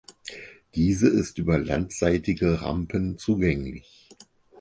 [0.73, 4.09] Diese ist über landseitige Rampen zugänglich.